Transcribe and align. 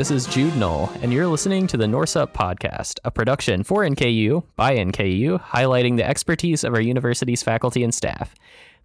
This 0.00 0.10
is 0.10 0.24
Jude 0.24 0.56
Noel, 0.56 0.90
and 1.02 1.12
you're 1.12 1.26
listening 1.26 1.66
to 1.66 1.76
the 1.76 1.86
Norse 1.86 2.16
Up 2.16 2.32
Podcast, 2.32 3.00
a 3.04 3.10
production 3.10 3.62
for 3.62 3.82
NKU 3.82 4.42
by 4.56 4.74
NKU, 4.74 5.38
highlighting 5.38 5.98
the 5.98 6.08
expertise 6.08 6.64
of 6.64 6.72
our 6.72 6.80
university's 6.80 7.42
faculty 7.42 7.84
and 7.84 7.92
staff. 7.92 8.34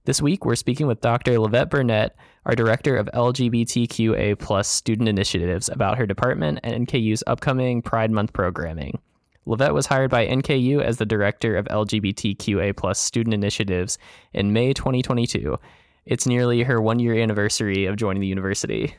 This 0.03 0.21
week, 0.21 0.43
we're 0.43 0.57
speaking 0.57 0.87
with 0.87 0.99
Dr. 0.99 1.35
LaVette 1.35 1.69
Burnette, 1.69 2.09
our 2.45 2.53
director 2.53 2.97
of 2.97 3.07
LGBTQA 3.13 4.37
plus 4.39 4.67
student 4.67 5.07
initiatives, 5.07 5.69
about 5.69 5.97
her 5.97 6.05
department 6.05 6.59
and 6.63 6.85
NKU's 6.85 7.23
upcoming 7.27 7.81
Pride 7.81 8.11
Month 8.11 8.33
programming. 8.33 8.99
LaVette 9.47 9.73
was 9.73 9.85
hired 9.85 10.11
by 10.11 10.27
NKU 10.27 10.81
as 10.81 10.97
the 10.97 11.05
director 11.05 11.55
of 11.55 11.65
LGBTQA 11.67 12.75
plus 12.75 12.99
student 12.99 13.33
initiatives 13.33 13.97
in 14.33 14.51
May 14.51 14.73
2022. 14.73 15.57
It's 16.05 16.27
nearly 16.27 16.63
her 16.63 16.81
one 16.81 16.99
year 16.99 17.15
anniversary 17.15 17.85
of 17.85 17.95
joining 17.95 18.19
the 18.19 18.27
university. 18.27 18.95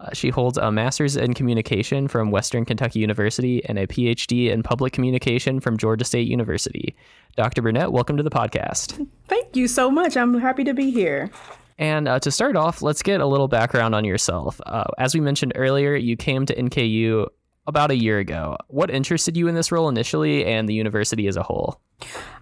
Uh, 0.00 0.10
she 0.12 0.30
holds 0.30 0.56
a 0.58 0.70
master's 0.70 1.16
in 1.16 1.34
communication 1.34 2.06
from 2.06 2.30
Western 2.30 2.64
Kentucky 2.64 3.00
University 3.00 3.64
and 3.64 3.78
a 3.80 3.86
PhD 3.88 4.48
in 4.48 4.62
public 4.62 4.92
communication 4.92 5.58
from 5.58 5.76
Georgia 5.76 6.04
State 6.04 6.28
University. 6.28 6.94
Dr. 7.34 7.62
Burnette, 7.62 7.90
welcome 7.90 8.16
to 8.16 8.22
the 8.22 8.30
podcast. 8.30 9.04
Thank 9.26 9.56
you 9.56 9.66
so 9.66 9.90
much. 9.90 10.16
I'm 10.16 10.38
happy 10.38 10.62
to 10.62 10.72
be 10.72 10.92
here. 10.92 11.30
And 11.78 12.06
uh, 12.06 12.20
to 12.20 12.30
start 12.30 12.54
off, 12.54 12.80
let's 12.80 13.02
get 13.02 13.20
a 13.20 13.26
little 13.26 13.48
background 13.48 13.96
on 13.96 14.04
yourself. 14.04 14.60
Uh, 14.66 14.84
as 14.98 15.14
we 15.14 15.20
mentioned 15.20 15.52
earlier, 15.56 15.96
you 15.96 16.16
came 16.16 16.46
to 16.46 16.54
NKU 16.54 17.26
about 17.66 17.90
a 17.90 17.96
year 17.96 18.20
ago. 18.20 18.56
What 18.68 18.90
interested 18.90 19.36
you 19.36 19.48
in 19.48 19.56
this 19.56 19.72
role 19.72 19.88
initially 19.88 20.44
and 20.44 20.68
the 20.68 20.74
university 20.74 21.26
as 21.26 21.36
a 21.36 21.42
whole? 21.42 21.80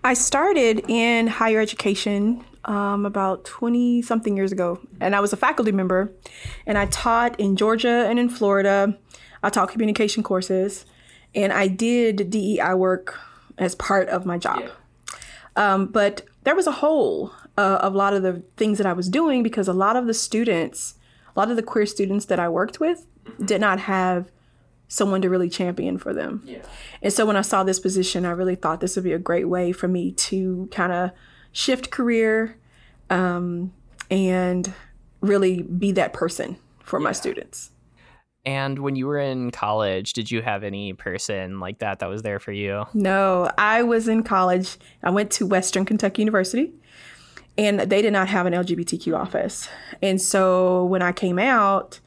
I 0.04 0.12
started 0.12 0.84
in 0.88 1.26
higher 1.26 1.60
education 1.60 2.44
um, 2.66 3.06
about 3.06 3.44
20 3.44 4.02
something 4.02 4.36
years 4.36 4.52
ago, 4.52 4.78
and 5.00 5.16
I 5.16 5.20
was 5.20 5.32
a 5.32 5.36
faculty 5.36 5.72
member, 5.72 6.12
and 6.66 6.76
I 6.76 6.86
taught 6.86 7.38
in 7.40 7.56
Georgia 7.56 8.06
and 8.08 8.18
in 8.18 8.28
Florida. 8.28 8.98
I 9.42 9.50
taught 9.50 9.70
communication 9.70 10.22
courses, 10.22 10.84
and 11.34 11.52
I 11.52 11.68
did 11.68 12.30
DEI 12.30 12.74
work 12.74 13.18
as 13.58 13.74
part 13.74 14.08
of 14.08 14.26
my 14.26 14.38
job. 14.38 14.62
Yeah. 14.64 14.70
Um, 15.56 15.86
but 15.86 16.22
there 16.44 16.54
was 16.54 16.66
a 16.66 16.72
hole 16.72 17.32
uh, 17.56 17.78
of 17.80 17.94
a 17.94 17.96
lot 17.96 18.12
of 18.12 18.22
the 18.22 18.42
things 18.56 18.78
that 18.78 18.86
I 18.86 18.92
was 18.92 19.08
doing 19.08 19.42
because 19.42 19.68
a 19.68 19.72
lot 19.72 19.96
of 19.96 20.06
the 20.06 20.14
students, 20.14 20.94
a 21.34 21.38
lot 21.38 21.50
of 21.50 21.56
the 21.56 21.62
queer 21.62 21.86
students 21.86 22.26
that 22.26 22.38
I 22.38 22.48
worked 22.48 22.80
with, 22.80 23.06
did 23.44 23.60
not 23.60 23.80
have 23.80 24.30
someone 24.88 25.22
to 25.22 25.30
really 25.30 25.48
champion 25.48 25.98
for 25.98 26.12
them. 26.12 26.42
Yeah. 26.44 26.58
And 27.02 27.12
so 27.12 27.26
when 27.26 27.36
I 27.36 27.40
saw 27.40 27.64
this 27.64 27.80
position, 27.80 28.24
I 28.24 28.30
really 28.30 28.54
thought 28.54 28.80
this 28.80 28.96
would 28.96 29.04
be 29.04 29.12
a 29.12 29.18
great 29.18 29.48
way 29.48 29.72
for 29.72 29.88
me 29.88 30.12
to 30.12 30.68
kind 30.70 30.92
of 30.92 31.10
shift 31.56 31.90
career 31.90 32.54
um, 33.08 33.72
and 34.10 34.74
really 35.22 35.62
be 35.62 35.90
that 35.90 36.12
person 36.12 36.58
for 36.80 37.00
yeah. 37.00 37.04
my 37.04 37.12
students. 37.12 37.70
And 38.44 38.78
when 38.78 38.94
you 38.94 39.06
were 39.06 39.18
in 39.18 39.50
college, 39.50 40.12
did 40.12 40.30
you 40.30 40.42
have 40.42 40.62
any 40.62 40.92
person 40.92 41.58
like 41.58 41.78
that 41.78 42.00
that 42.00 42.08
was 42.10 42.20
there 42.20 42.38
for 42.38 42.52
you? 42.52 42.84
No, 42.92 43.50
I 43.56 43.82
was 43.82 44.06
in 44.06 44.22
college. 44.22 44.76
I 45.02 45.08
went 45.08 45.30
to 45.32 45.46
Western 45.46 45.86
Kentucky 45.86 46.20
University 46.20 46.74
and 47.56 47.80
they 47.80 48.02
did 48.02 48.12
not 48.12 48.28
have 48.28 48.44
an 48.44 48.52
LGBTQ 48.52 49.16
office. 49.18 49.68
And 50.02 50.20
so 50.20 50.84
when 50.84 51.00
I 51.00 51.12
came 51.12 51.38
out, 51.38 52.00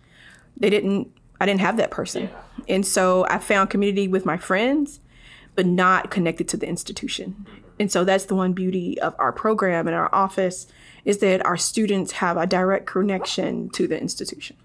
they 0.57 0.69
didn't 0.69 1.11
I 1.41 1.47
didn't 1.47 1.61
have 1.61 1.77
that 1.77 1.89
person. 1.89 2.23
Yeah. 2.23 2.75
And 2.75 2.85
so 2.85 3.25
I 3.29 3.39
found 3.39 3.71
community 3.71 4.07
with 4.07 4.25
my 4.25 4.37
friends, 4.37 4.99
but 5.55 5.65
not 5.65 6.11
connected 6.11 6.47
to 6.49 6.57
the 6.57 6.67
institution. 6.67 7.47
And 7.79 7.91
so 7.91 8.03
that's 8.03 8.25
the 8.25 8.35
one 8.35 8.53
beauty 8.53 8.99
of 8.99 9.15
our 9.17 9.31
program 9.31 9.87
and 9.87 9.95
our 9.95 10.13
office 10.13 10.67
is 11.05 11.19
that 11.19 11.45
our 11.45 11.57
students 11.57 12.11
have 12.13 12.37
a 12.37 12.45
direct 12.45 12.85
connection 12.85 13.69
to 13.69 13.87
the 13.87 13.99
institution. 13.99 14.57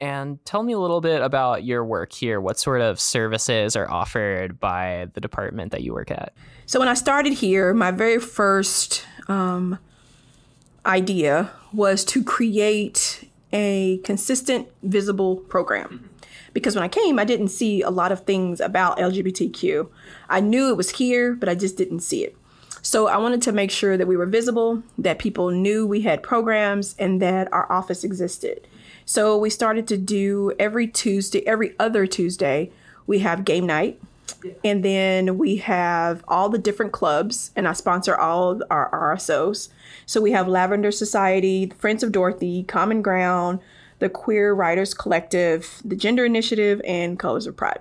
And 0.00 0.42
tell 0.44 0.62
me 0.62 0.72
a 0.72 0.78
little 0.78 1.00
bit 1.00 1.20
about 1.22 1.64
your 1.64 1.84
work 1.84 2.12
here. 2.12 2.40
What 2.40 2.58
sort 2.58 2.80
of 2.80 2.98
services 2.98 3.76
are 3.76 3.90
offered 3.90 4.58
by 4.58 5.08
the 5.12 5.20
department 5.20 5.72
that 5.72 5.82
you 5.82 5.92
work 5.92 6.10
at? 6.10 6.32
So, 6.64 6.78
when 6.78 6.88
I 6.88 6.94
started 6.94 7.34
here, 7.34 7.74
my 7.74 7.90
very 7.90 8.18
first 8.18 9.04
um, 9.28 9.78
idea 10.86 11.50
was 11.72 12.04
to 12.06 12.24
create 12.24 13.29
a 13.52 13.98
consistent, 14.04 14.68
visible 14.82 15.36
program. 15.36 16.08
Because 16.52 16.74
when 16.74 16.84
I 16.84 16.88
came, 16.88 17.18
I 17.18 17.24
didn't 17.24 17.48
see 17.48 17.82
a 17.82 17.90
lot 17.90 18.12
of 18.12 18.24
things 18.24 18.60
about 18.60 18.98
LGBTQ. 18.98 19.88
I 20.28 20.40
knew 20.40 20.68
it 20.68 20.76
was 20.76 20.90
here, 20.90 21.34
but 21.34 21.48
I 21.48 21.54
just 21.54 21.76
didn't 21.76 22.00
see 22.00 22.24
it. 22.24 22.36
So 22.82 23.08
I 23.08 23.18
wanted 23.18 23.42
to 23.42 23.52
make 23.52 23.70
sure 23.70 23.96
that 23.96 24.08
we 24.08 24.16
were 24.16 24.26
visible, 24.26 24.82
that 24.98 25.18
people 25.18 25.50
knew 25.50 25.86
we 25.86 26.00
had 26.00 26.22
programs, 26.22 26.96
and 26.98 27.20
that 27.20 27.52
our 27.52 27.70
office 27.70 28.04
existed. 28.04 28.66
So 29.04 29.36
we 29.36 29.50
started 29.50 29.86
to 29.88 29.96
do 29.96 30.52
every 30.58 30.86
Tuesday, 30.86 31.46
every 31.46 31.74
other 31.78 32.06
Tuesday, 32.06 32.70
we 33.06 33.18
have 33.20 33.44
game 33.44 33.66
night. 33.66 34.00
And 34.64 34.84
then 34.84 35.38
we 35.38 35.56
have 35.56 36.24
all 36.28 36.48
the 36.48 36.58
different 36.58 36.92
clubs, 36.92 37.50
and 37.56 37.68
I 37.68 37.72
sponsor 37.72 38.16
all 38.16 38.60
our 38.70 38.90
RSOs. 38.90 39.68
So 40.06 40.20
we 40.20 40.32
have 40.32 40.48
Lavender 40.48 40.90
Society, 40.90 41.72
Friends 41.78 42.02
of 42.02 42.12
Dorothy, 42.12 42.62
Common 42.64 43.02
Ground, 43.02 43.60
the 43.98 44.08
Queer 44.08 44.54
Writers 44.54 44.94
Collective, 44.94 45.80
the 45.84 45.96
Gender 45.96 46.24
Initiative, 46.24 46.80
and 46.86 47.18
Colors 47.18 47.46
of 47.46 47.56
Pride. 47.56 47.80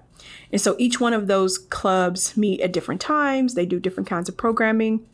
And 0.51 0.59
so 0.61 0.75
each 0.77 0.99
one 0.99 1.13
of 1.13 1.27
those 1.27 1.57
clubs 1.57 2.35
meet 2.35 2.61
at 2.61 2.73
different 2.73 3.01
times, 3.01 3.53
they 3.53 3.65
do 3.65 3.79
different 3.79 4.07
kinds 4.07 4.29
of 4.29 4.37
programming. 4.37 5.05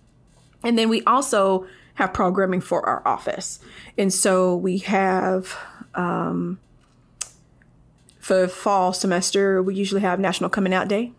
And 0.63 0.77
then 0.77 0.89
we 0.89 1.03
also 1.03 1.67
have 1.95 2.13
programming 2.13 2.61
for 2.61 2.85
our 2.87 3.07
office. 3.07 3.59
And 3.97 4.13
so 4.13 4.55
we 4.55 4.79
have, 4.79 5.57
um, 5.93 6.59
for 8.19 8.47
fall 8.47 8.91
semester, 8.91 9.61
we 9.61 9.75
usually 9.75 10.01
have 10.01 10.19
National 10.19 10.49
Coming 10.49 10.73
Out 10.73 10.87
Day. 10.87 11.13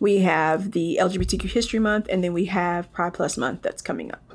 We 0.00 0.18
have 0.18 0.72
the 0.72 0.98
LGBTQ 1.00 1.50
History 1.50 1.78
Month, 1.78 2.08
and 2.10 2.24
then 2.24 2.32
we 2.32 2.46
have 2.46 2.92
Pride 2.92 3.14
Plus 3.14 3.36
Month 3.36 3.62
that's 3.62 3.82
coming 3.82 4.10
up. 4.12 4.32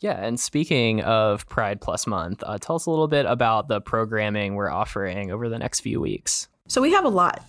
Yeah, 0.00 0.12
and 0.12 0.40
speaking 0.40 1.02
of 1.02 1.46
Pride 1.48 1.80
Plus 1.80 2.06
Month, 2.06 2.42
uh, 2.46 2.56
tell 2.58 2.76
us 2.76 2.86
a 2.86 2.90
little 2.90 3.08
bit 3.08 3.26
about 3.26 3.68
the 3.68 3.80
programming 3.80 4.54
we're 4.54 4.70
offering 4.70 5.30
over 5.30 5.48
the 5.48 5.58
next 5.58 5.80
few 5.80 6.00
weeks. 6.00 6.48
So 6.68 6.80
we 6.80 6.92
have 6.92 7.04
a 7.04 7.10
lot 7.10 7.44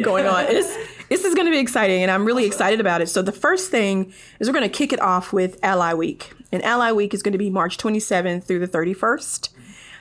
going 0.00 0.26
on. 0.26 0.46
It's, 0.48 0.74
this 1.08 1.24
is 1.24 1.34
going 1.34 1.46
to 1.46 1.50
be 1.50 1.58
exciting, 1.58 2.02
and 2.02 2.10
I'm 2.10 2.24
really 2.24 2.46
excited 2.46 2.80
about 2.80 3.02
it. 3.02 3.08
So 3.08 3.20
the 3.20 3.32
first 3.32 3.70
thing 3.70 4.14
is 4.38 4.48
we're 4.48 4.54
going 4.54 4.70
to 4.70 4.74
kick 4.74 4.92
it 4.92 5.00
off 5.00 5.32
with 5.32 5.58
Ally 5.62 5.92
Week, 5.92 6.32
and 6.52 6.62
Ally 6.62 6.92
Week 6.92 7.12
is 7.12 7.22
going 7.22 7.32
to 7.32 7.38
be 7.38 7.50
March 7.50 7.76
27th 7.76 8.44
through 8.44 8.60
the 8.60 8.68
31st. 8.68 9.50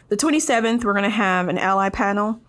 The 0.10 0.18
27th, 0.18 0.84
we're 0.84 0.94
going 0.94 1.04
to 1.04 1.10
have 1.10 1.50
an 1.50 1.58
ally 1.58 1.90
panel 1.90 2.42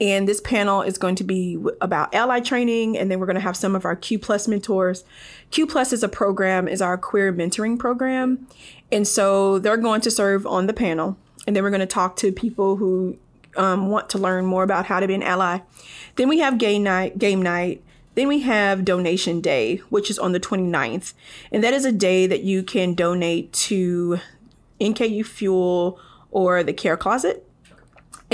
and 0.00 0.28
this 0.28 0.40
panel 0.40 0.82
is 0.82 0.98
going 0.98 1.14
to 1.16 1.24
be 1.24 1.58
about 1.80 2.14
ally 2.14 2.40
training, 2.40 2.98
and 2.98 3.10
then 3.10 3.20
we're 3.20 3.26
going 3.26 3.34
to 3.34 3.40
have 3.40 3.56
some 3.56 3.76
of 3.76 3.84
our 3.84 3.94
Q 3.94 4.18
Plus 4.18 4.48
mentors. 4.48 5.04
Q 5.50 5.66
Plus 5.66 5.92
is 5.92 6.02
a 6.02 6.08
program, 6.08 6.66
is 6.66 6.82
our 6.82 6.98
queer 6.98 7.32
mentoring 7.32 7.78
program. 7.78 8.46
And 8.90 9.06
so 9.06 9.58
they're 9.58 9.76
going 9.76 10.00
to 10.02 10.10
serve 10.10 10.46
on 10.46 10.66
the 10.66 10.72
panel. 10.72 11.16
And 11.46 11.54
then 11.54 11.62
we're 11.62 11.70
going 11.70 11.80
to 11.80 11.86
talk 11.86 12.16
to 12.16 12.32
people 12.32 12.76
who 12.76 13.18
um, 13.56 13.88
want 13.88 14.10
to 14.10 14.18
learn 14.18 14.46
more 14.46 14.62
about 14.62 14.86
how 14.86 15.00
to 15.00 15.06
be 15.06 15.14
an 15.14 15.22
ally. 15.22 15.60
Then 16.16 16.28
we 16.28 16.38
have 16.38 16.58
game 16.58 16.82
night, 16.82 17.18
game 17.18 17.42
night. 17.42 17.82
Then 18.14 18.28
we 18.28 18.40
have 18.40 18.84
donation 18.84 19.40
day, 19.40 19.76
which 19.90 20.10
is 20.10 20.18
on 20.18 20.32
the 20.32 20.40
29th. 20.40 21.14
And 21.50 21.62
that 21.64 21.74
is 21.74 21.84
a 21.84 21.92
day 21.92 22.26
that 22.26 22.42
you 22.42 22.62
can 22.62 22.94
donate 22.94 23.52
to 23.52 24.20
NKU 24.80 25.26
Fuel 25.26 25.98
or 26.30 26.62
the 26.62 26.72
Care 26.72 26.96
Closet. 26.96 27.46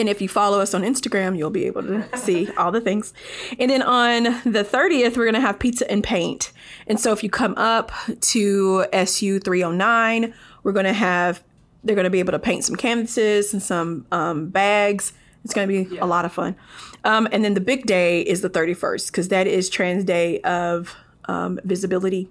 And 0.01 0.09
if 0.09 0.23
you 0.23 0.29
follow 0.29 0.61
us 0.61 0.73
on 0.73 0.83
Instagram, 0.83 1.37
you'll 1.37 1.51
be 1.51 1.67
able 1.67 1.83
to 1.83 2.09
see 2.17 2.51
all 2.57 2.73
the 2.73 2.81
things. 2.81 3.13
And 3.59 3.71
then 3.71 3.83
on 3.83 4.25
the 4.25 4.65
30th, 4.65 5.17
we're 5.17 5.25
going 5.25 5.35
to 5.35 5.41
have 5.41 5.59
pizza 5.59 5.89
and 5.91 6.03
paint. 6.03 6.53
And 6.87 6.99
so 6.99 7.13
if 7.13 7.23
you 7.23 7.29
come 7.29 7.55
up 7.59 7.93
to 8.21 8.87
SU 8.93 9.41
309, 9.41 10.35
we're 10.63 10.73
going 10.73 10.87
to 10.87 10.95
have, 10.95 11.45
they're 11.85 11.95
going 11.95 12.05
to 12.05 12.11
be 12.11 12.19
able 12.19 12.33
to 12.33 12.39
paint 12.39 12.65
some 12.65 12.77
canvases 12.77 13.53
and 13.53 13.63
some 13.63 14.07
um, 14.11 14.49
bags. 14.49 15.13
It's 15.45 15.53
going 15.53 15.69
to 15.69 15.85
be 15.85 15.95
yeah. 15.95 16.03
a 16.03 16.07
lot 16.07 16.25
of 16.25 16.33
fun. 16.33 16.57
Um, 17.05 17.29
and 17.31 17.45
then 17.45 17.53
the 17.53 17.61
big 17.61 17.85
day 17.85 18.23
is 18.23 18.41
the 18.41 18.51
31st, 18.51 19.09
because 19.09 19.29
that 19.29 19.47
is 19.47 19.69
Trans 19.69 20.05
Day 20.05 20.41
of 20.41 20.97
um, 21.27 21.61
Visibility. 21.65 22.31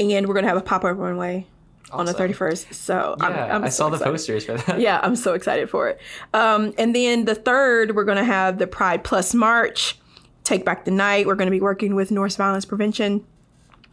And 0.00 0.26
we're 0.26 0.34
going 0.34 0.44
to 0.44 0.48
have 0.48 0.58
a 0.58 0.62
pop 0.62 0.84
up 0.84 0.96
runway 0.96 1.46
Awesome. 1.92 2.00
on 2.00 2.06
the 2.06 2.14
31st. 2.14 2.74
So 2.74 3.16
yeah, 3.20 3.26
I'm, 3.26 3.32
I'm 3.32 3.64
i 3.64 3.68
so 3.68 3.76
saw 3.76 3.86
excited. 3.88 4.00
the 4.00 4.10
posters 4.10 4.44
for 4.44 4.54
that. 4.54 4.80
Yeah, 4.80 5.00
I'm 5.02 5.14
so 5.14 5.34
excited 5.34 5.70
for 5.70 5.88
it. 5.88 6.00
Um, 6.34 6.74
and 6.78 6.94
then 6.94 7.26
the 7.26 7.34
third, 7.36 7.94
we're 7.94 8.04
going 8.04 8.18
to 8.18 8.24
have 8.24 8.58
the 8.58 8.66
Pride 8.66 9.04
Plus 9.04 9.34
March, 9.34 9.96
Take 10.42 10.64
Back 10.64 10.84
the 10.84 10.90
Night. 10.90 11.26
We're 11.26 11.36
going 11.36 11.46
to 11.46 11.52
be 11.52 11.60
working 11.60 11.94
with 11.94 12.10
Norse 12.10 12.34
Violence 12.34 12.64
Prevention 12.64 13.24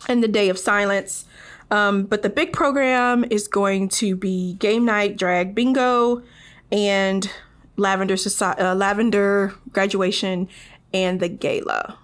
and 0.08 0.24
the 0.24 0.28
Day 0.28 0.50
of 0.50 0.58
Silence. 0.58 1.26
Um, 1.70 2.04
but 2.04 2.24
the 2.24 2.30
big 2.30 2.52
program 2.52 3.26
is 3.30 3.48
going 3.48 3.90
to 3.90 4.16
be 4.16 4.56
game 4.56 4.86
night, 4.86 5.18
drag 5.18 5.54
bingo, 5.54 6.24
and 6.72 7.30
lavender 7.78 8.18
society, 8.18 8.62
uh, 8.62 8.76
lavender 8.76 9.54
graduation, 9.72 10.50
and 10.94 11.20
the 11.20 11.30
gala. 11.30 11.98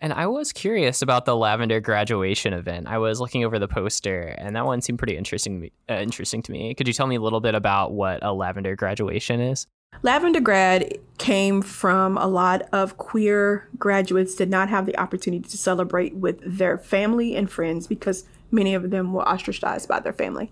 And 0.00 0.14
I 0.14 0.26
was 0.26 0.52
curious 0.52 1.02
about 1.02 1.26
the 1.26 1.36
lavender 1.36 1.78
graduation 1.78 2.54
event. 2.54 2.88
I 2.88 2.98
was 2.98 3.20
looking 3.20 3.44
over 3.44 3.58
the 3.58 3.68
poster, 3.68 4.34
and 4.38 4.56
that 4.56 4.64
one 4.64 4.80
seemed 4.80 4.98
pretty 4.98 5.16
interesting. 5.16 5.70
Uh, 5.88 5.94
interesting 5.94 6.42
to 6.42 6.52
me. 6.52 6.74
Could 6.74 6.88
you 6.88 6.94
tell 6.94 7.06
me 7.06 7.16
a 7.16 7.20
little 7.20 7.40
bit 7.40 7.54
about 7.54 7.92
what 7.92 8.20
a 8.22 8.32
lavender 8.32 8.74
graduation 8.76 9.40
is? 9.40 9.66
Lavender 10.02 10.40
Grad 10.40 10.96
came 11.18 11.60
from 11.60 12.16
a 12.16 12.26
lot 12.26 12.62
of 12.72 12.96
queer 12.96 13.68
graduates 13.78 14.34
did 14.34 14.48
not 14.48 14.70
have 14.70 14.86
the 14.86 14.96
opportunity 14.98 15.46
to 15.46 15.58
celebrate 15.58 16.14
with 16.14 16.40
their 16.46 16.78
family 16.78 17.36
and 17.36 17.50
friends 17.50 17.86
because 17.86 18.24
many 18.50 18.74
of 18.74 18.90
them 18.90 19.12
were 19.12 19.26
ostracized 19.28 19.88
by 19.88 20.00
their 20.00 20.12
family. 20.12 20.50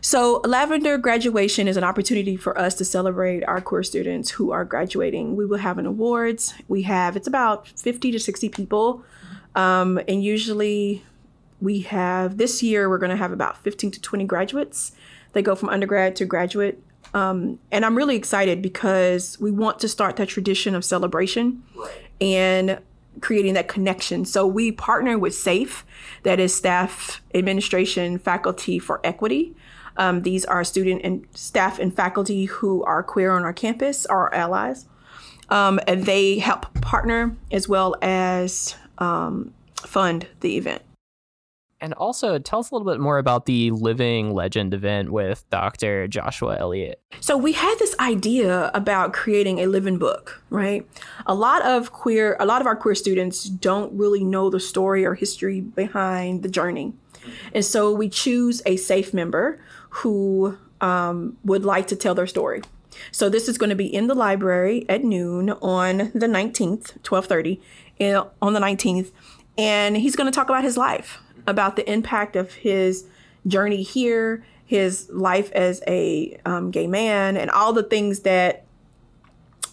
So, 0.00 0.40
Lavender 0.44 0.96
graduation 0.98 1.66
is 1.66 1.76
an 1.76 1.84
opportunity 1.84 2.36
for 2.36 2.58
us 2.58 2.74
to 2.74 2.84
celebrate 2.84 3.44
our 3.44 3.60
queer 3.60 3.82
students 3.82 4.30
who 4.30 4.52
are 4.52 4.64
graduating. 4.64 5.36
We 5.36 5.44
will 5.44 5.58
have 5.58 5.78
an 5.78 5.86
awards. 5.86 6.54
We 6.68 6.82
have, 6.82 7.16
it's 7.16 7.26
about 7.26 7.68
50 7.68 8.12
to 8.12 8.18
60 8.18 8.48
people. 8.48 9.04
Um, 9.54 9.98
and 10.06 10.22
usually 10.22 11.02
we 11.60 11.80
have, 11.80 12.38
this 12.38 12.62
year, 12.62 12.88
we're 12.88 12.98
going 12.98 13.10
to 13.10 13.16
have 13.16 13.32
about 13.32 13.58
15 13.58 13.90
to 13.92 14.00
20 14.00 14.24
graduates. 14.24 14.92
They 15.32 15.42
go 15.42 15.54
from 15.54 15.68
undergrad 15.68 16.14
to 16.16 16.24
graduate. 16.24 16.80
Um, 17.14 17.58
and 17.72 17.84
I'm 17.84 17.96
really 17.96 18.16
excited 18.16 18.62
because 18.62 19.38
we 19.40 19.50
want 19.50 19.80
to 19.80 19.88
start 19.88 20.16
that 20.16 20.28
tradition 20.28 20.74
of 20.74 20.84
celebration 20.84 21.62
right. 21.74 21.90
and 22.20 22.78
creating 23.20 23.54
that 23.54 23.68
connection. 23.68 24.24
So 24.24 24.46
we 24.46 24.72
partner 24.72 25.18
with 25.18 25.34
SAFE, 25.34 25.84
that 26.22 26.40
is 26.40 26.54
Staff 26.54 27.22
Administration 27.34 28.18
Faculty 28.18 28.78
for 28.78 29.00
Equity. 29.04 29.54
Um, 29.96 30.22
these 30.22 30.44
are 30.44 30.62
student 30.64 31.02
and 31.02 31.26
staff 31.34 31.78
and 31.78 31.94
faculty 31.94 32.44
who 32.44 32.84
are 32.84 33.02
queer 33.02 33.32
on 33.32 33.42
our 33.42 33.52
campus, 33.52 34.06
our 34.06 34.32
allies. 34.32 34.86
Um, 35.50 35.80
and 35.86 36.04
they 36.04 36.38
help 36.38 36.72
partner 36.80 37.36
as 37.50 37.68
well 37.68 37.96
as 38.00 38.76
um, 38.98 39.54
fund 39.76 40.26
the 40.40 40.56
event. 40.56 40.82
And 41.80 41.94
also, 41.94 42.38
tell 42.38 42.58
us 42.58 42.70
a 42.70 42.74
little 42.74 42.90
bit 42.90 43.00
more 43.00 43.18
about 43.18 43.46
the 43.46 43.70
Living 43.70 44.34
Legend 44.34 44.74
event 44.74 45.12
with 45.12 45.48
Dr. 45.50 46.08
Joshua 46.08 46.56
Elliott. 46.58 47.00
So, 47.20 47.36
we 47.36 47.52
had 47.52 47.76
this 47.78 47.94
idea 48.00 48.72
about 48.74 49.12
creating 49.12 49.60
a 49.60 49.66
living 49.66 49.96
book, 49.96 50.42
right? 50.50 50.88
A 51.26 51.34
lot 51.34 51.62
of 51.62 51.92
queer, 51.92 52.36
a 52.40 52.46
lot 52.46 52.60
of 52.60 52.66
our 52.66 52.74
queer 52.74 52.96
students 52.96 53.44
don't 53.44 53.92
really 53.96 54.24
know 54.24 54.50
the 54.50 54.58
story 54.58 55.04
or 55.04 55.14
history 55.14 55.60
behind 55.60 56.42
the 56.42 56.48
journey. 56.48 56.94
And 57.54 57.64
so, 57.64 57.92
we 57.92 58.08
choose 58.08 58.60
a 58.66 58.76
safe 58.76 59.14
member 59.14 59.60
who 59.90 60.58
um, 60.80 61.36
would 61.44 61.64
like 61.64 61.86
to 61.88 61.96
tell 61.96 62.14
their 62.14 62.26
story. 62.26 62.62
So, 63.12 63.28
this 63.28 63.48
is 63.48 63.56
going 63.56 63.70
to 63.70 63.76
be 63.76 63.86
in 63.86 64.08
the 64.08 64.14
library 64.14 64.84
at 64.88 65.04
noon 65.04 65.50
on 65.50 66.10
the 66.12 66.26
19th, 66.26 66.96
1230, 67.06 67.60
on 68.42 68.52
the 68.52 68.60
19th. 68.60 69.12
And 69.56 69.96
he's 69.96 70.14
going 70.16 70.30
to 70.30 70.34
talk 70.34 70.48
about 70.48 70.62
his 70.62 70.76
life 70.76 71.20
about 71.48 71.74
the 71.76 71.90
impact 71.90 72.36
of 72.36 72.52
his 72.52 73.06
journey 73.46 73.82
here, 73.82 74.44
his 74.64 75.08
life 75.10 75.50
as 75.52 75.82
a 75.88 76.38
um, 76.44 76.70
gay 76.70 76.86
man, 76.86 77.36
and 77.36 77.50
all 77.50 77.72
the 77.72 77.82
things 77.82 78.20
that 78.20 78.66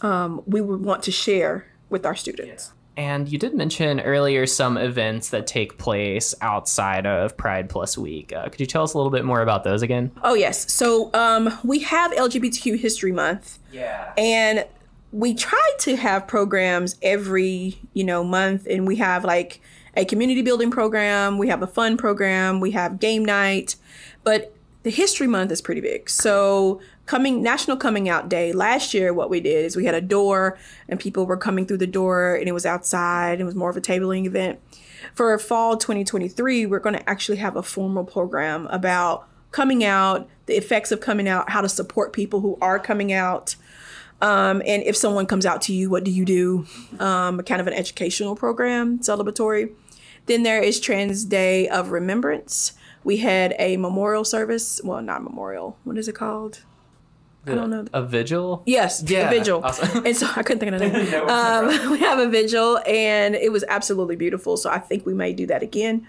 um, 0.01 0.41
we 0.47 0.61
would 0.61 0.81
want 0.81 1.03
to 1.03 1.11
share 1.11 1.67
with 1.89 2.05
our 2.05 2.15
students. 2.15 2.71
And 2.97 3.29
you 3.29 3.37
did 3.37 3.53
mention 3.53 3.99
earlier 3.99 4.45
some 4.45 4.77
events 4.77 5.29
that 5.31 5.47
take 5.47 5.77
place 5.77 6.33
outside 6.39 7.05
of 7.05 7.35
Pride 7.35 7.69
Plus 7.69 7.97
Week. 7.97 8.31
Uh, 8.31 8.47
could 8.47 8.61
you 8.61 8.65
tell 8.65 8.83
us 8.83 8.93
a 8.93 8.97
little 8.97 9.11
bit 9.11 9.25
more 9.25 9.41
about 9.41 9.65
those 9.65 9.81
again? 9.81 10.11
Oh, 10.23 10.33
yes. 10.33 10.71
So 10.71 11.13
um, 11.13 11.57
we 11.65 11.79
have 11.79 12.13
LGBTQ 12.13 12.79
History 12.79 13.11
Month. 13.11 13.59
Yeah. 13.73 14.13
And 14.17 14.65
we 15.11 15.33
try 15.33 15.71
to 15.79 15.97
have 15.97 16.25
programs 16.25 16.95
every, 17.01 17.77
you 17.93 18.05
know, 18.05 18.23
month. 18.23 18.65
And 18.69 18.87
we 18.87 18.95
have 18.95 19.25
like 19.25 19.59
a 19.95 20.05
community 20.05 20.41
building 20.41 20.71
program, 20.71 21.37
we 21.37 21.47
have 21.47 21.61
a 21.61 21.67
fun 21.67 21.97
program, 21.97 22.59
we 22.59 22.71
have 22.71 22.99
game 22.99 23.23
night, 23.23 23.75
but 24.23 24.55
the 24.83 24.91
history 24.91 25.25
month 25.25 25.51
is 25.51 25.61
pretty 25.61 25.81
big. 25.81 26.09
So 26.09 26.79
coming 27.07 27.41
National 27.41 27.75
Coming 27.75 28.07
Out 28.07 28.29
Day 28.29 28.53
last 28.53 28.93
year, 28.93 29.13
what 29.13 29.31
we 29.31 29.39
did 29.39 29.65
is 29.65 29.75
we 29.75 29.85
had 29.85 29.95
a 29.95 30.01
door 30.01 30.59
and 30.87 30.99
people 30.99 31.25
were 31.25 31.37
coming 31.37 31.65
through 31.65 31.79
the 31.79 31.87
door 31.87 32.35
and 32.35 32.47
it 32.47 32.51
was 32.51 32.67
outside. 32.67 33.41
It 33.41 33.45
was 33.45 33.55
more 33.55 33.69
of 33.69 33.77
a 33.77 33.81
tabling 33.81 34.25
event. 34.25 34.59
For 35.15 35.37
fall 35.39 35.77
2023, 35.77 36.67
we're 36.67 36.79
going 36.79 36.95
to 36.95 37.09
actually 37.09 37.37
have 37.37 37.55
a 37.55 37.63
formal 37.63 38.03
program 38.03 38.67
about 38.67 39.27
coming 39.51 39.83
out, 39.83 40.27
the 40.45 40.55
effects 40.55 40.91
of 40.91 40.99
coming 40.99 41.27
out, 41.27 41.49
how 41.49 41.61
to 41.61 41.69
support 41.69 42.13
people 42.13 42.41
who 42.41 42.57
are 42.61 42.77
coming 42.77 43.11
out. 43.11 43.55
Um, 44.21 44.61
and 44.65 44.83
if 44.83 44.95
someone 44.95 45.25
comes 45.25 45.45
out 45.45 45.61
to 45.63 45.73
you, 45.73 45.89
what 45.89 46.03
do 46.03 46.11
you 46.11 46.25
do? 46.25 46.67
Um, 46.99 47.41
kind 47.41 47.61
of 47.61 47.67
an 47.67 47.73
educational 47.73 48.35
program, 48.35 48.99
celebratory. 48.99 49.71
Then 50.25 50.43
there 50.43 50.61
is 50.61 50.79
Trans 50.79 51.25
Day 51.25 51.67
of 51.67 51.91
Remembrance. 51.91 52.73
We 53.03 53.17
had 53.17 53.55
a 53.59 53.77
memorial 53.77 54.23
service. 54.23 54.81
Well, 54.83 55.01
not 55.01 55.23
memorial. 55.23 55.77
What 55.83 55.97
is 55.97 56.07
it 56.07 56.15
called? 56.15 56.63
I 57.47 57.53
don't 57.53 57.69
know. 57.69 57.85
A 57.93 58.01
vigil? 58.01 58.63
Yes, 58.65 59.03
yeah. 59.05 59.27
a 59.27 59.29
vigil. 59.29 59.63
Awesome. 59.63 60.03
and 60.05 60.17
so 60.17 60.27
I 60.35 60.41
couldn't 60.41 60.59
think 60.59 60.73
of 60.73 60.81
name. 61.11 61.29
um, 61.29 61.67
we 61.91 61.99
have 61.99 62.17
a 62.17 62.27
vigil, 62.27 62.79
and 62.87 63.35
it 63.35 63.51
was 63.51 63.63
absolutely 63.67 64.15
beautiful. 64.15 64.57
So 64.57 64.69
I 64.69 64.79
think 64.79 65.05
we 65.05 65.13
may 65.13 65.33
do 65.33 65.45
that 65.47 65.61
again. 65.61 66.07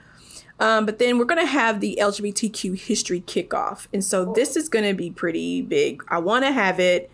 Um, 0.59 0.87
but 0.87 0.99
then 0.99 1.19
we're 1.19 1.27
going 1.27 1.45
to 1.45 1.51
have 1.51 1.81
the 1.81 1.99
LGBTQ 2.01 2.79
history 2.79 3.21
kickoff. 3.21 3.89
And 3.93 4.03
so 4.03 4.33
this 4.33 4.57
is 4.57 4.71
going 4.71 4.87
to 4.87 4.95
be 4.95 5.11
pretty 5.11 5.61
big. 5.61 6.03
I 6.09 6.19
want 6.19 6.47
to 6.47 6.53
have 6.53 6.81
it 6.81 7.11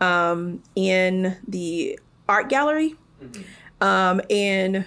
um, 0.00 0.62
in 0.76 1.36
the 1.48 1.98
art 2.28 2.48
gallery. 2.48 2.94
Mm-hmm. 3.20 3.42
Um, 3.84 4.20
and 4.30 4.86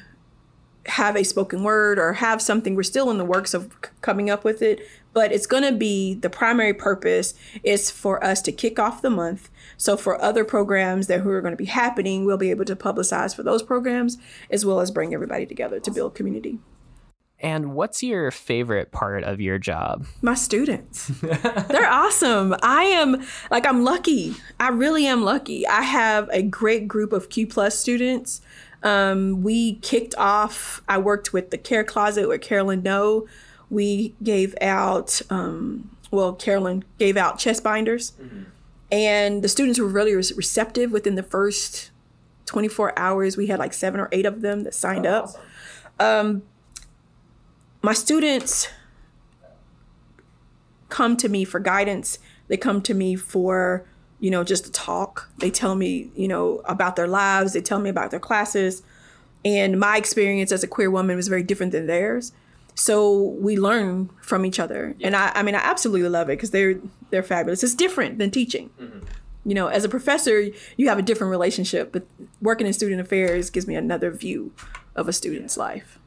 have 0.88 1.16
a 1.16 1.24
spoken 1.24 1.64
word 1.64 2.00
or 2.00 2.14
have 2.14 2.42
something. 2.42 2.76
We're 2.76 2.84
still 2.84 3.10
in 3.12 3.18
the 3.18 3.26
works 3.26 3.54
of 3.54 3.72
c- 3.84 3.92
coming 4.02 4.30
up 4.30 4.44
with 4.44 4.62
it, 4.62 4.80
but 5.14 5.32
it's 5.32 5.48
going 5.48 5.64
to 5.64 5.72
be 5.72 6.14
the 6.14 6.30
primary 6.30 6.74
purpose 6.74 7.34
is 7.64 7.92
for 7.92 8.24
us 8.24 8.42
to 8.44 8.52
kick 8.52 8.80
off 8.80 9.02
the 9.02 9.10
month. 9.10 9.50
So 9.78 9.98
for 9.98 10.22
other 10.22 10.44
programs 10.46 11.08
that 11.08 11.22
who 11.22 11.30
are 11.30 11.42
going 11.42 11.54
to 11.54 11.58
be 11.58 11.66
happening, 11.66 12.26
we'll 12.26 12.38
be 12.38 12.52
able 12.52 12.66
to 12.66 12.76
publicize 12.76 13.36
for 13.36 13.44
those 13.44 13.64
programs 13.64 14.18
as 14.50 14.66
well 14.66 14.80
as 14.80 14.92
bring 14.92 15.14
everybody 15.14 15.46
together 15.46 15.80
to 15.80 15.92
build 15.92 16.16
community. 16.16 16.60
And 17.40 17.76
what's 17.76 18.02
your 18.02 18.32
favorite 18.32 18.92
part 18.92 19.24
of 19.24 19.40
your 19.40 19.60
job? 19.60 20.08
My 20.24 20.34
students. 20.34 21.08
They're 21.70 21.90
awesome. 21.90 22.56
I 22.64 22.84
am 22.84 23.24
like 23.52 23.66
I'm 23.66 23.84
lucky. 23.84 24.36
I 24.60 24.70
really 24.70 25.06
am 25.06 25.24
lucky. 25.24 25.68
I 25.68 25.84
have 25.84 26.30
a 26.32 26.42
great 26.42 26.88
group 26.88 27.14
of 27.14 27.30
Q 27.30 27.46
plus 27.46 27.78
students 27.78 28.42
um, 28.84 29.44
we 29.44 29.76
kicked 29.76 30.16
off, 30.18 30.82
I 30.88 30.98
worked 30.98 31.34
with 31.34 31.52
the 31.52 31.58
Care 31.58 31.84
Closet 31.84 32.28
with 32.28 32.42
Carolyn 32.42 32.84
No. 32.84 33.28
We 33.70 34.16
gave 34.24 34.56
out, 34.62 35.22
um, 35.30 35.96
well, 36.12 36.34
Carolyn 36.34 36.84
gave 36.98 37.18
out 37.18 37.40
chest 37.40 37.64
binders. 37.64 38.14
Mm-hmm. 38.22 38.44
And 38.92 39.44
the 39.44 39.50
students 39.50 39.80
were 39.80 39.88
really 39.88 40.16
receptive 40.16 40.92
within 40.92 41.16
the 41.16 41.24
first 41.24 41.92
24 42.46 42.98
hours. 42.98 43.36
We 43.36 43.48
had 43.48 43.60
like 43.60 43.74
seven 43.74 44.00
or 44.00 44.08
eight 44.12 44.26
of 44.26 44.42
them 44.42 44.64
that 44.64 44.74
signed 44.74 45.06
oh, 45.06 45.12
up. 45.12 45.24
Awesome. 45.26 45.42
Um, 46.00 46.44
my 47.82 47.94
students 47.94 48.70
come 50.90 51.18
to 51.18 51.28
me 51.28 51.44
for 51.44 51.60
guidance. 51.60 52.20
They 52.48 52.58
come 52.58 52.82
to 52.84 52.94
me 52.94 53.16
for 53.16 53.86
you 54.20 54.32
know, 54.32 54.44
just 54.44 54.66
to 54.66 54.72
talk. 54.72 55.30
They 55.38 55.52
tell 55.52 55.76
me, 55.76 56.12
you 56.16 56.28
know, 56.28 56.62
about 56.66 56.96
their 56.96 57.08
lives. 57.08 57.54
They 57.54 57.62
tell 57.62 57.80
me 57.80 57.90
about 57.90 58.12
their 58.12 58.20
classes. 58.20 58.82
And 59.46 59.80
my 59.80 59.98
experience 59.98 60.52
as 60.52 60.64
a 60.64 60.68
queer 60.68 60.90
woman 60.90 61.16
was 61.16 61.28
very 61.28 61.44
different 61.44 61.72
than 61.72 61.88
theirs. 61.88 62.32
So 62.76 63.36
we 63.40 63.58
learn 63.58 64.10
from 64.22 64.46
each 64.46 64.60
other. 64.60 64.96
Yeah. 65.00 65.08
And 65.08 65.16
I, 65.16 65.32
I 65.36 65.44
mean, 65.44 65.56
I 65.56 65.60
absolutely 65.60 66.10
love 66.10 66.30
it 66.30 66.34
because 66.34 66.52
they're, 66.52 66.76
they're 67.10 67.24
fabulous. 67.24 67.64
It's 67.64 67.76
different 67.76 68.20
than 68.20 68.32
teaching. 68.32 68.70
Mm-hmm. 68.80 69.00
You 69.46 69.56
know, 69.56 69.68
as 69.68 69.84
a 69.84 69.90
professor, 69.90 70.48
you 70.76 70.90
have 70.90 71.00
a 71.00 71.02
different 71.02 71.32
relationship, 71.32 71.92
but 71.92 72.06
working 72.42 72.68
in 72.68 72.74
student 72.74 73.00
affairs 73.00 73.50
gives 73.50 73.66
me 73.66 73.76
another 73.76 74.12
view 74.12 74.52
of 74.96 75.08
a 75.08 75.14
student's 75.14 75.58
life. 75.58 75.98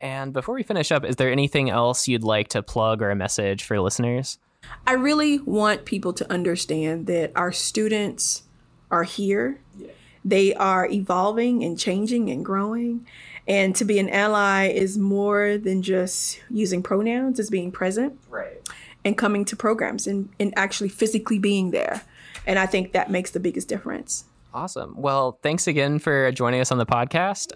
And 0.00 0.32
before 0.32 0.54
we 0.54 0.62
finish 0.62 0.92
up, 0.92 1.04
is 1.04 1.16
there 1.16 1.32
anything 1.32 1.70
else 1.70 2.06
you'd 2.06 2.22
like 2.22 2.48
to 2.48 2.62
plug 2.62 3.00
or 3.00 3.10
a 3.10 3.16
message 3.16 3.64
for 3.64 3.80
listeners? 3.80 4.38
I 4.86 4.92
really 4.92 5.38
want 5.40 5.84
people 5.84 6.12
to 6.14 6.32
understand 6.32 7.06
that 7.06 7.32
our 7.34 7.52
students 7.52 8.44
are 8.90 9.02
here. 9.02 9.60
Yeah. 9.76 9.88
They 10.24 10.54
are 10.54 10.86
evolving 10.86 11.64
and 11.64 11.78
changing 11.78 12.30
and 12.30 12.44
growing. 12.44 13.06
And 13.48 13.76
to 13.76 13.84
be 13.84 13.98
an 13.98 14.08
ally 14.10 14.66
is 14.66 14.98
more 14.98 15.56
than 15.56 15.82
just 15.82 16.40
using 16.50 16.82
pronouns, 16.82 17.38
it's 17.38 17.50
being 17.50 17.70
present. 17.70 18.18
Right. 18.28 18.60
And 19.04 19.16
coming 19.16 19.44
to 19.46 19.56
programs 19.56 20.06
and, 20.06 20.28
and 20.40 20.52
actually 20.56 20.88
physically 20.88 21.38
being 21.38 21.70
there. 21.70 22.02
And 22.44 22.58
I 22.58 22.66
think 22.66 22.92
that 22.92 23.10
makes 23.10 23.30
the 23.30 23.40
biggest 23.40 23.68
difference. 23.68 24.24
Awesome. 24.52 24.94
Well, 24.96 25.38
thanks 25.42 25.66
again 25.66 25.98
for 25.98 26.32
joining 26.32 26.60
us 26.60 26.72
on 26.72 26.78
the 26.78 26.86
podcast. 26.86 27.52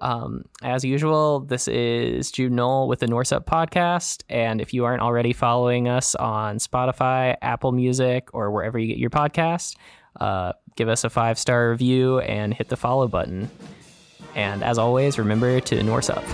Um, 0.00 0.44
as 0.62 0.84
usual, 0.84 1.40
this 1.40 1.68
is 1.68 2.30
Jude 2.30 2.52
Noel 2.52 2.88
with 2.88 3.00
the 3.00 3.06
Norse 3.06 3.32
Up 3.32 3.46
podcast. 3.46 4.22
And 4.28 4.60
if 4.60 4.72
you 4.74 4.84
aren't 4.84 5.02
already 5.02 5.32
following 5.32 5.88
us 5.88 6.14
on 6.14 6.58
Spotify, 6.58 7.36
Apple 7.42 7.72
Music, 7.72 8.28
or 8.32 8.50
wherever 8.50 8.78
you 8.78 8.86
get 8.88 8.98
your 8.98 9.10
podcast, 9.10 9.76
uh, 10.20 10.52
give 10.76 10.88
us 10.88 11.04
a 11.04 11.10
five 11.10 11.38
star 11.38 11.70
review 11.70 12.20
and 12.20 12.54
hit 12.54 12.68
the 12.68 12.76
follow 12.76 13.08
button. 13.08 13.50
And 14.34 14.62
as 14.62 14.78
always, 14.78 15.18
remember 15.18 15.60
to 15.60 15.82
Norse 15.82 16.10
Up. 16.10 16.24